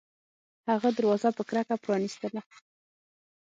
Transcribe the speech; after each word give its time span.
هغه 0.69 0.89
دروازه 0.97 1.29
په 1.37 1.41
کرکه 1.49 1.75
پرانیستله 1.83 2.41